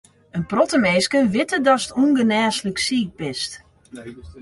[0.37, 3.51] In protte minsken witte datst ûngenêslik siik bist.